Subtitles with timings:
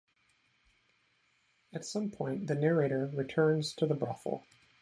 [1.73, 4.43] At some point the narrator returns to the brothel.